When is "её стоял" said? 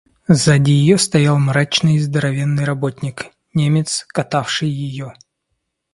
0.71-1.37